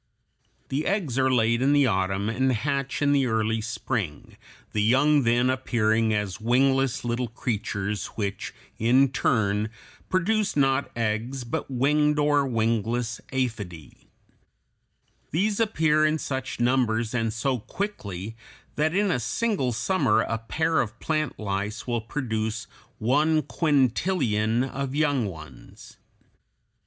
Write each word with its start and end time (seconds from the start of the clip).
The 0.69 0.87
eggs 0.87 1.19
are 1.19 1.31
laid 1.31 1.61
in 1.61 1.73
the 1.73 1.85
autumn, 1.85 2.27
and 2.27 2.51
hatch 2.51 3.03
in 3.03 3.11
the 3.11 3.27
early 3.27 3.61
spring, 3.61 4.35
the 4.71 4.81
young 4.81 5.21
then 5.21 5.47
appearing 5.47 6.11
as 6.11 6.41
wingless 6.41 7.05
little 7.05 7.27
creatures 7.27 8.07
which 8.17 8.51
in 8.79 9.09
turn 9.09 9.69
produce 10.09 10.55
not 10.55 10.89
eggs 10.97 11.43
but 11.43 11.69
winged 11.69 12.17
or 12.17 12.47
wingless 12.47 13.21
Aphidæ 13.31 13.69
(Fig. 13.69 13.91
216). 13.99 13.99
These 15.29 15.59
appear 15.59 16.03
in 16.03 16.17
such 16.17 16.59
numbers 16.59 17.13
and 17.13 17.31
so 17.31 17.59
quickly 17.59 18.35
that 18.77 18.95
in 18.95 19.11
a 19.11 19.19
single 19.19 19.71
summer 19.71 20.21
a 20.21 20.39
pair 20.39 20.81
of 20.81 20.99
plant 20.99 21.37
lice 21.37 21.85
will 21.85 22.01
produce 22.01 22.65
one 22.97 23.43
quintillion 23.43 24.63
of 24.67 24.95
young 24.95 25.27
ones. 25.27 25.97